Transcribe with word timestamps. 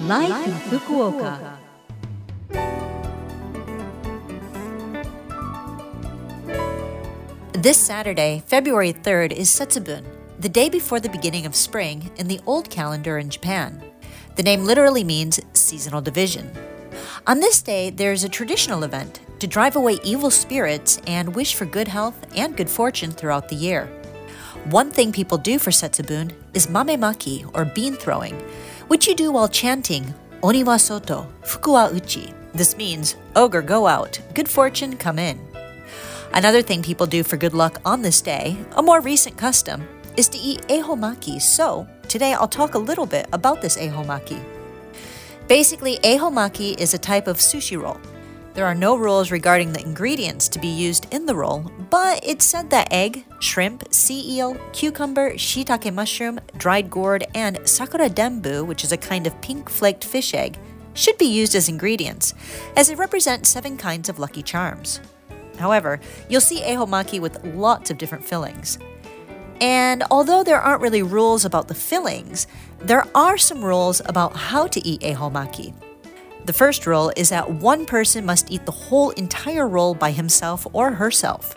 Life, 0.00 0.46
in 0.46 0.54
Fukuoka. 0.78 1.58
This 7.52 7.76
Saturday, 7.76 8.42
February 8.46 8.94
3rd, 8.94 9.32
is 9.32 9.50
Setsubun, 9.50 10.06
the 10.38 10.48
day 10.48 10.70
before 10.70 11.00
the 11.00 11.10
beginning 11.10 11.44
of 11.44 11.54
spring 11.54 12.10
in 12.16 12.28
the 12.28 12.40
old 12.46 12.70
calendar 12.70 13.18
in 13.18 13.28
Japan. 13.28 13.82
The 14.36 14.42
name 14.42 14.64
literally 14.64 15.04
means 15.04 15.38
seasonal 15.52 16.00
division. 16.00 16.50
On 17.26 17.40
this 17.40 17.60
day, 17.60 17.90
there 17.90 18.12
is 18.12 18.24
a 18.24 18.28
traditional 18.30 18.84
event 18.84 19.20
to 19.38 19.46
drive 19.46 19.76
away 19.76 19.98
evil 20.02 20.30
spirits 20.30 20.98
and 21.06 21.34
wish 21.34 21.54
for 21.54 21.66
good 21.66 21.88
health 21.88 22.24
and 22.34 22.56
good 22.56 22.70
fortune 22.70 23.12
throughout 23.12 23.50
the 23.50 23.56
year. 23.56 23.86
One 24.70 24.90
thing 24.90 25.12
people 25.12 25.36
do 25.38 25.58
for 25.58 25.70
Setsubun 25.70 26.32
is 26.54 26.66
mamemaki 26.68 27.50
or 27.54 27.64
bean 27.64 27.94
throwing, 27.94 28.42
which 28.90 29.06
you 29.06 29.14
do 29.14 29.30
while 29.30 29.46
chanting 29.46 30.02
Oniwa 30.42 30.80
soto, 30.80 31.24
fukuwa 31.42 31.92
uchi. 31.94 32.34
This 32.52 32.76
means 32.76 33.14
ogre 33.36 33.62
go 33.62 33.86
out, 33.86 34.20
good 34.34 34.48
fortune 34.48 34.96
come 34.96 35.16
in. 35.16 35.38
Another 36.34 36.60
thing 36.60 36.82
people 36.82 37.06
do 37.06 37.22
for 37.22 37.36
good 37.36 37.54
luck 37.54 37.80
on 37.84 38.02
this 38.02 38.20
day, 38.20 38.56
a 38.72 38.82
more 38.82 39.00
recent 39.00 39.36
custom, 39.36 39.86
is 40.16 40.26
to 40.30 40.38
eat 40.38 40.62
ehomaki. 40.66 41.40
So, 41.40 41.86
today 42.08 42.34
I'll 42.34 42.48
talk 42.48 42.74
a 42.74 42.78
little 42.78 43.06
bit 43.06 43.28
about 43.32 43.62
this 43.62 43.76
ehomaki. 43.76 44.42
Basically, 45.46 45.98
ehomaki 45.98 46.76
is 46.80 46.92
a 46.92 46.98
type 46.98 47.28
of 47.28 47.36
sushi 47.36 47.80
roll. 47.80 48.00
There 48.52 48.66
are 48.66 48.74
no 48.74 48.96
rules 48.96 49.30
regarding 49.30 49.72
the 49.72 49.80
ingredients 49.80 50.48
to 50.48 50.58
be 50.58 50.66
used 50.66 51.06
in 51.14 51.24
the 51.24 51.36
roll, 51.36 51.70
but 51.88 52.18
it's 52.24 52.44
said 52.44 52.68
that 52.70 52.92
egg, 52.92 53.24
shrimp, 53.38 53.94
sea 53.94 54.38
eel, 54.38 54.56
cucumber, 54.72 55.34
shiitake 55.34 55.94
mushroom, 55.94 56.40
dried 56.56 56.90
gourd, 56.90 57.24
and 57.34 57.60
sakura 57.64 58.10
dembu, 58.10 58.66
which 58.66 58.82
is 58.82 58.90
a 58.90 58.96
kind 58.96 59.28
of 59.28 59.40
pink 59.40 59.70
flaked 59.70 60.04
fish 60.04 60.34
egg, 60.34 60.58
should 60.94 61.16
be 61.16 61.26
used 61.26 61.54
as 61.54 61.68
ingredients, 61.68 62.34
as 62.76 62.88
they 62.88 62.96
represent 62.96 63.46
seven 63.46 63.76
kinds 63.76 64.08
of 64.08 64.18
lucky 64.18 64.42
charms. 64.42 65.00
However, 65.58 66.00
you'll 66.28 66.40
see 66.40 66.60
ehomaki 66.60 67.20
with 67.20 67.44
lots 67.44 67.90
of 67.90 67.98
different 67.98 68.24
fillings. 68.24 68.78
And 69.60 70.02
although 70.10 70.42
there 70.42 70.60
aren't 70.60 70.82
really 70.82 71.02
rules 71.02 71.44
about 71.44 71.68
the 71.68 71.74
fillings, 71.74 72.48
there 72.78 73.06
are 73.14 73.38
some 73.38 73.64
rules 73.64 74.00
about 74.06 74.34
how 74.34 74.66
to 74.66 74.84
eat 74.84 75.02
ehomaki. 75.02 75.72
The 76.46 76.52
first 76.52 76.86
rule 76.86 77.12
is 77.16 77.28
that 77.28 77.50
one 77.50 77.86
person 77.86 78.24
must 78.24 78.50
eat 78.50 78.64
the 78.64 78.72
whole 78.72 79.10
entire 79.10 79.68
roll 79.68 79.94
by 79.94 80.10
himself 80.10 80.66
or 80.72 80.92
herself. 80.92 81.54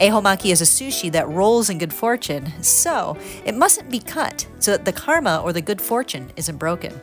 Ehomaki 0.00 0.52
is 0.52 0.60
a 0.60 0.64
sushi 0.64 1.10
that 1.12 1.28
rolls 1.28 1.70
in 1.70 1.78
good 1.78 1.92
fortune, 1.92 2.52
so 2.62 3.16
it 3.44 3.54
mustn't 3.54 3.90
be 3.90 3.98
cut 3.98 4.46
so 4.58 4.72
that 4.72 4.84
the 4.84 4.92
karma 4.92 5.40
or 5.42 5.52
the 5.52 5.60
good 5.60 5.80
fortune 5.80 6.30
isn't 6.36 6.58
broken. 6.58 7.00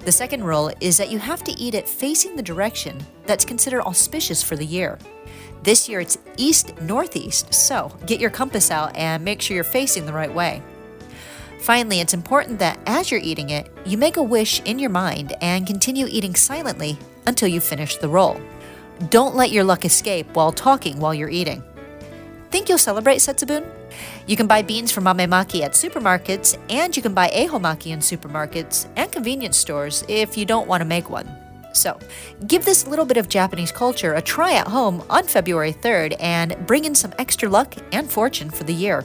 The 0.00 0.12
second 0.12 0.44
rule 0.44 0.70
is 0.80 0.96
that 0.98 1.10
you 1.10 1.18
have 1.18 1.42
to 1.44 1.52
eat 1.52 1.74
it 1.74 1.88
facing 1.88 2.36
the 2.36 2.42
direction 2.42 3.04
that's 3.24 3.44
considered 3.44 3.82
auspicious 3.82 4.42
for 4.42 4.54
the 4.54 4.64
year. 4.64 4.98
This 5.64 5.88
year 5.88 6.00
it's 6.00 6.18
east 6.36 6.80
northeast, 6.80 7.52
so 7.52 7.90
get 8.06 8.20
your 8.20 8.30
compass 8.30 8.70
out 8.70 8.94
and 8.94 9.24
make 9.24 9.42
sure 9.42 9.56
you're 9.56 9.64
facing 9.64 10.06
the 10.06 10.12
right 10.12 10.32
way. 10.32 10.62
Finally, 11.60 12.00
it's 12.00 12.14
important 12.14 12.58
that 12.58 12.78
as 12.86 13.10
you're 13.10 13.20
eating 13.20 13.50
it, 13.50 13.70
you 13.84 13.98
make 13.98 14.16
a 14.16 14.22
wish 14.22 14.60
in 14.64 14.78
your 14.78 14.90
mind 14.90 15.34
and 15.40 15.66
continue 15.66 16.06
eating 16.08 16.34
silently 16.34 16.98
until 17.26 17.48
you 17.48 17.60
finish 17.60 17.96
the 17.96 18.08
roll. 18.08 18.40
Don't 19.10 19.36
let 19.36 19.50
your 19.50 19.64
luck 19.64 19.84
escape 19.84 20.26
while 20.34 20.52
talking 20.52 21.00
while 21.00 21.14
you're 21.14 21.28
eating. 21.28 21.62
Think 22.50 22.68
you'll 22.68 22.78
celebrate 22.78 23.18
Setsubun? 23.18 23.66
You 24.26 24.36
can 24.36 24.46
buy 24.46 24.62
beans 24.62 24.92
from 24.92 25.04
mamemaki 25.04 25.62
at 25.62 25.72
supermarkets, 25.72 26.58
and 26.70 26.96
you 26.96 27.02
can 27.02 27.14
buy 27.14 27.28
ehomaki 27.30 27.88
in 27.88 27.98
supermarkets 27.98 28.86
and 28.96 29.10
convenience 29.10 29.56
stores 29.56 30.04
if 30.08 30.36
you 30.36 30.44
don't 30.44 30.68
want 30.68 30.80
to 30.80 30.86
make 30.86 31.10
one. 31.10 31.28
So, 31.72 31.98
give 32.46 32.64
this 32.64 32.86
little 32.86 33.04
bit 33.04 33.18
of 33.18 33.28
Japanese 33.28 33.70
culture 33.70 34.14
a 34.14 34.22
try 34.22 34.54
at 34.54 34.68
home 34.68 35.02
on 35.10 35.24
February 35.24 35.72
3rd 35.72 36.16
and 36.20 36.56
bring 36.66 36.84
in 36.86 36.94
some 36.94 37.12
extra 37.18 37.48
luck 37.48 37.74
and 37.92 38.10
fortune 38.10 38.48
for 38.48 38.64
the 38.64 38.72
year. 38.72 39.04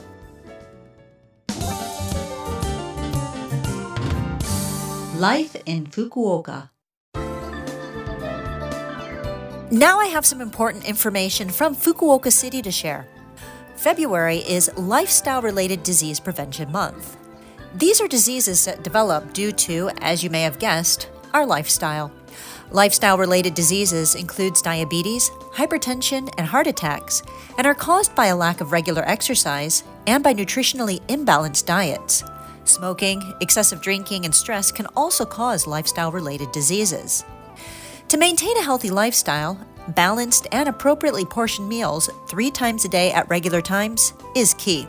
Life 5.22 5.54
in 5.66 5.86
Fukuoka. 5.86 6.70
Now 9.70 10.00
I 10.00 10.06
have 10.10 10.26
some 10.26 10.40
important 10.40 10.84
information 10.84 11.48
from 11.48 11.76
Fukuoka 11.76 12.32
City 12.32 12.60
to 12.60 12.72
share. 12.72 13.06
February 13.76 14.38
is 14.38 14.68
Lifestyle 14.76 15.40
Related 15.40 15.84
Disease 15.84 16.18
Prevention 16.18 16.72
Month. 16.72 17.16
These 17.76 18.00
are 18.00 18.08
diseases 18.08 18.64
that 18.64 18.82
develop 18.82 19.32
due 19.32 19.52
to, 19.52 19.90
as 20.00 20.24
you 20.24 20.30
may 20.30 20.42
have 20.42 20.58
guessed, 20.58 21.08
our 21.32 21.46
lifestyle. 21.46 22.10
Lifestyle 22.72 23.16
related 23.16 23.54
diseases 23.54 24.16
includes 24.16 24.60
diabetes, 24.60 25.30
hypertension, 25.52 26.34
and 26.36 26.48
heart 26.48 26.66
attacks, 26.66 27.22
and 27.58 27.66
are 27.68 27.74
caused 27.74 28.12
by 28.16 28.26
a 28.26 28.36
lack 28.36 28.60
of 28.60 28.72
regular 28.72 29.08
exercise 29.08 29.84
and 30.08 30.24
by 30.24 30.34
nutritionally 30.34 31.00
imbalanced 31.02 31.66
diets. 31.66 32.24
Smoking, 32.64 33.34
excessive 33.40 33.80
drinking, 33.80 34.24
and 34.24 34.34
stress 34.34 34.70
can 34.70 34.86
also 34.96 35.24
cause 35.24 35.66
lifestyle 35.66 36.12
related 36.12 36.52
diseases. 36.52 37.24
To 38.08 38.16
maintain 38.16 38.56
a 38.56 38.62
healthy 38.62 38.90
lifestyle, 38.90 39.58
balanced 39.88 40.46
and 40.52 40.68
appropriately 40.68 41.24
portioned 41.24 41.68
meals 41.68 42.08
three 42.28 42.50
times 42.50 42.84
a 42.84 42.88
day 42.88 43.12
at 43.12 43.28
regular 43.28 43.60
times 43.60 44.12
is 44.36 44.54
key. 44.54 44.86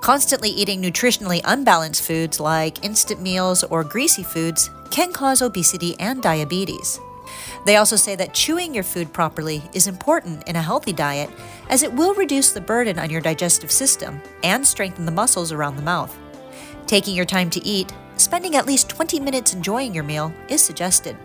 Constantly 0.00 0.50
eating 0.50 0.82
nutritionally 0.82 1.40
unbalanced 1.44 2.02
foods 2.02 2.40
like 2.40 2.84
instant 2.84 3.20
meals 3.20 3.62
or 3.64 3.84
greasy 3.84 4.22
foods 4.22 4.68
can 4.90 5.12
cause 5.12 5.42
obesity 5.42 5.98
and 5.98 6.22
diabetes. 6.22 7.00
They 7.64 7.76
also 7.76 7.96
say 7.96 8.16
that 8.16 8.34
chewing 8.34 8.74
your 8.74 8.84
food 8.84 9.12
properly 9.12 9.62
is 9.72 9.86
important 9.86 10.46
in 10.48 10.56
a 10.56 10.62
healthy 10.62 10.92
diet 10.92 11.30
as 11.70 11.82
it 11.82 11.92
will 11.92 12.14
reduce 12.14 12.50
the 12.50 12.60
burden 12.60 12.98
on 12.98 13.10
your 13.10 13.20
digestive 13.20 13.70
system 13.70 14.20
and 14.42 14.66
strengthen 14.66 15.06
the 15.06 15.12
muscles 15.12 15.52
around 15.52 15.76
the 15.76 15.82
mouth. 15.82 16.16
Taking 16.92 17.16
your 17.16 17.24
time 17.24 17.48
to 17.48 17.66
eat, 17.66 17.90
spending 18.18 18.54
at 18.54 18.66
least 18.66 18.90
20 18.90 19.18
minutes 19.18 19.54
enjoying 19.54 19.94
your 19.94 20.04
meal 20.04 20.30
is 20.50 20.62
suggested. 20.62 21.16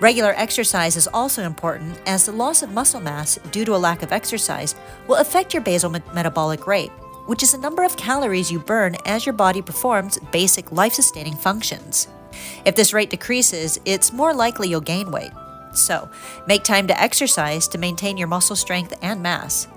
Regular 0.00 0.32
exercise 0.38 0.96
is 0.96 1.06
also 1.12 1.42
important 1.42 2.00
as 2.06 2.24
the 2.24 2.32
loss 2.32 2.62
of 2.62 2.72
muscle 2.72 3.02
mass 3.02 3.38
due 3.50 3.66
to 3.66 3.74
a 3.74 3.76
lack 3.76 4.02
of 4.02 4.10
exercise 4.10 4.74
will 5.06 5.16
affect 5.16 5.52
your 5.52 5.62
basal 5.62 5.90
metabolic 5.90 6.66
rate, 6.66 6.90
which 7.26 7.42
is 7.42 7.52
the 7.52 7.58
number 7.58 7.84
of 7.84 7.98
calories 7.98 8.50
you 8.50 8.58
burn 8.58 8.96
as 9.04 9.26
your 9.26 9.34
body 9.34 9.60
performs 9.60 10.18
basic 10.32 10.72
life 10.72 10.94
sustaining 10.94 11.36
functions. 11.36 12.08
If 12.64 12.74
this 12.74 12.94
rate 12.94 13.10
decreases, 13.10 13.78
it's 13.84 14.14
more 14.14 14.32
likely 14.32 14.70
you'll 14.70 14.80
gain 14.80 15.10
weight. 15.10 15.32
So, 15.74 16.08
make 16.46 16.64
time 16.64 16.86
to 16.86 16.98
exercise 16.98 17.68
to 17.68 17.76
maintain 17.76 18.16
your 18.16 18.28
muscle 18.28 18.56
strength 18.56 18.94
and 19.02 19.22
mass. 19.22 19.68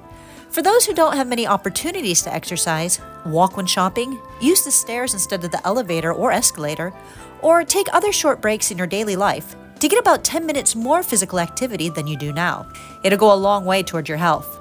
For 0.50 0.62
those 0.62 0.86
who 0.86 0.94
don't 0.94 1.16
have 1.16 1.28
many 1.28 1.46
opportunities 1.46 2.22
to 2.24 2.34
exercise, 2.34 3.00
walk 3.26 3.58
when 3.58 3.66
shopping, 3.66 4.20
use 4.42 4.64
the 4.64 4.72
stairs 4.72 5.14
instead 5.14 5.44
of 5.44 5.52
the 5.52 5.66
elevator 5.68 6.14
or 6.14 6.32
escalator, 6.32 6.94
or 7.42 7.64
take 7.64 7.88
other 7.94 8.12
short 8.12 8.42
breaks 8.42 8.72
in 8.72 8.78
your 8.78 8.88
daily 8.88 9.16
life 9.16 9.56
to 9.80 9.88
get 9.88 10.00
about 10.00 10.24
10 10.24 10.46
minutes 10.46 10.76
more 10.76 11.04
physical 11.04 11.40
activity 11.40 11.90
than 11.90 12.08
you 12.08 12.18
do 12.18 12.34
now. 12.34 12.66
It'll 13.04 13.20
go 13.20 13.34
a 13.34 13.36
long 13.36 13.66
way 13.66 13.84
toward 13.84 14.10
your 14.10 14.18
health. 14.18 14.60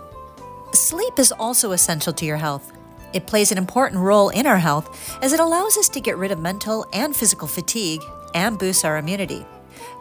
Sleep 0.73 1.19
is 1.19 1.33
also 1.33 1.73
essential 1.73 2.12
to 2.12 2.27
your 2.27 2.37
health. 2.37 2.73
It 3.15 3.27
plays 3.27 3.50
an 3.50 3.56
important 3.56 4.03
role 4.03 4.29
in 4.29 4.47
our 4.47 4.59
health 4.59 5.19
as 5.23 5.32
it 5.32 5.41
allows 5.41 5.79
us 5.79 5.89
to 5.91 6.00
get 6.00 6.19
rid 6.19 6.32
of 6.32 6.39
mental 6.39 6.85
and 6.93 7.17
physical 7.17 7.49
fatigue 7.49 8.03
and 8.35 8.59
boosts 8.59 8.85
our 8.85 8.99
immunity. 8.99 9.47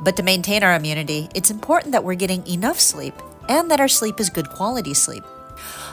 But 0.02 0.18
to 0.18 0.24
maintain 0.24 0.64
our 0.64 0.76
immunity, 0.76 1.30
it's 1.34 1.52
important 1.52 1.94
that 1.94 2.04
we're 2.04 2.16
getting 2.16 2.46
enough 2.48 2.80
sleep 2.80 3.14
and 3.48 3.72
that 3.72 3.80
our 3.80 3.88
sleep 3.88 4.20
is 4.20 4.30
good 4.30 4.50
quality 4.50 4.94
sleep. 4.94 5.24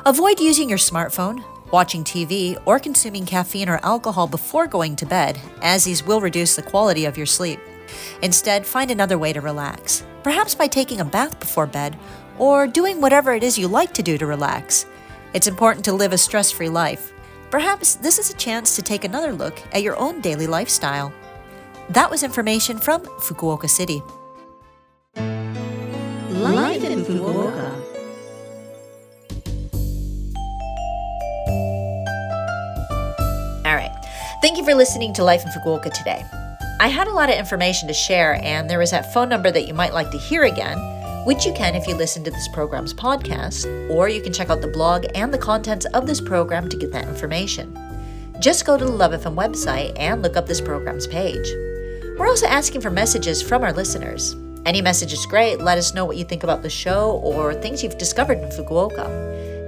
Avoid 0.04 0.40
using 0.40 0.68
your 0.68 0.78
smartphone, 0.78 1.44
watching 1.70 2.02
TV, 2.02 2.60
or 2.66 2.80
consuming 2.80 3.24
caffeine 3.24 3.68
or 3.68 3.78
alcohol 3.84 4.26
before 4.26 4.66
going 4.66 4.96
to 4.96 5.06
bed, 5.06 5.38
as 5.60 5.84
these 5.84 6.04
will 6.04 6.20
reduce 6.20 6.56
the 6.56 6.62
quality 6.62 7.04
of 7.04 7.16
your 7.16 7.24
sleep. 7.24 7.60
Instead, 8.20 8.66
find 8.66 8.90
another 8.90 9.16
way 9.16 9.32
to 9.32 9.40
relax, 9.40 10.02
perhaps 10.24 10.56
by 10.56 10.66
taking 10.66 10.98
a 10.98 11.04
bath 11.04 11.38
before 11.38 11.68
bed 11.68 11.96
or 12.40 12.66
doing 12.66 13.00
whatever 13.00 13.32
it 13.32 13.44
is 13.44 13.56
you 13.56 13.68
like 13.68 13.94
to 13.94 14.02
do 14.02 14.18
to 14.18 14.26
relax. 14.26 14.86
It's 15.34 15.46
important 15.46 15.84
to 15.84 15.92
live 15.92 16.12
a 16.12 16.18
stress 16.18 16.50
free 16.50 16.68
life. 16.68 17.12
Perhaps 17.52 17.94
this 17.94 18.18
is 18.18 18.28
a 18.28 18.36
chance 18.36 18.74
to 18.74 18.82
take 18.82 19.04
another 19.04 19.32
look 19.32 19.56
at 19.72 19.82
your 19.82 19.96
own 19.96 20.20
daily 20.20 20.48
lifestyle. 20.48 21.12
That 21.90 22.10
was 22.10 22.24
information 22.24 22.78
from 22.78 23.02
Fukuoka 23.02 23.70
City. 23.70 24.02
Life 26.34 26.82
in 26.82 27.04
Fukuoka. 27.04 27.81
Thank 34.42 34.58
you 34.58 34.64
for 34.64 34.74
listening 34.74 35.12
to 35.12 35.22
Life 35.22 35.44
in 35.44 35.52
Fukuoka 35.52 35.92
today. 35.92 36.26
I 36.80 36.88
had 36.88 37.06
a 37.06 37.12
lot 37.12 37.30
of 37.30 37.36
information 37.36 37.86
to 37.86 37.94
share, 37.94 38.40
and 38.42 38.68
there 38.68 38.82
is 38.82 38.90
that 38.90 39.14
phone 39.14 39.28
number 39.28 39.52
that 39.52 39.68
you 39.68 39.72
might 39.72 39.94
like 39.94 40.10
to 40.10 40.18
hear 40.18 40.42
again, 40.42 40.76
which 41.24 41.46
you 41.46 41.52
can 41.52 41.76
if 41.76 41.86
you 41.86 41.94
listen 41.94 42.24
to 42.24 42.30
this 42.32 42.48
program's 42.48 42.92
podcast, 42.92 43.66
or 43.88 44.08
you 44.08 44.20
can 44.20 44.32
check 44.32 44.50
out 44.50 44.60
the 44.60 44.66
blog 44.66 45.06
and 45.14 45.32
the 45.32 45.38
contents 45.38 45.86
of 45.94 46.08
this 46.08 46.20
program 46.20 46.68
to 46.68 46.76
get 46.76 46.90
that 46.90 47.06
information. 47.06 47.78
Just 48.40 48.66
go 48.66 48.76
to 48.76 48.84
the 48.84 48.90
Love 48.90 49.12
FM 49.12 49.36
website 49.36 49.92
and 49.96 50.22
look 50.22 50.36
up 50.36 50.48
this 50.48 50.60
program's 50.60 51.06
page. 51.06 51.48
We're 52.18 52.26
also 52.26 52.46
asking 52.46 52.80
for 52.80 52.90
messages 52.90 53.40
from 53.40 53.62
our 53.62 53.72
listeners. 53.72 54.34
Any 54.66 54.82
message 54.82 55.12
is 55.12 55.24
great. 55.26 55.60
Let 55.60 55.78
us 55.78 55.94
know 55.94 56.04
what 56.04 56.16
you 56.16 56.24
think 56.24 56.42
about 56.42 56.62
the 56.62 56.70
show 56.70 57.20
or 57.22 57.54
things 57.54 57.84
you've 57.84 57.96
discovered 57.96 58.38
in 58.38 58.48
Fukuoka. 58.48 59.06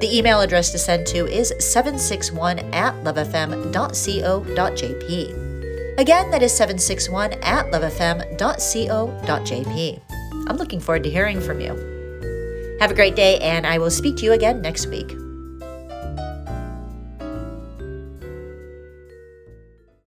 The 0.01 0.09
email 0.11 0.41
address 0.41 0.73
to 0.73 0.79
send 0.79 1.07
to 1.09 1.27
is 1.27 1.53
761 1.59 2.61
at 2.75 2.95
lovefm.co.jp. 3.05 5.99
Again, 5.99 6.31
that 6.31 6.43
is 6.43 6.53
761 6.53 7.35
at 7.35 7.71
lovefm.co.jp. 7.71 10.01
I'm 10.47 10.57
looking 10.57 10.81
forward 10.81 11.05
to 11.05 11.11
hearing 11.11 11.41
from 11.41 11.61
you. 11.61 12.77
Have 12.81 12.91
a 12.91 12.95
great 12.95 13.15
day, 13.15 13.39
and 13.39 13.65
I 13.67 13.79
will 13.79 13.91
speak 13.91 14.17
to 14.17 14.25
you 14.25 14.33
again 14.33 14.61
next 14.61 14.89
week. 14.89 15.17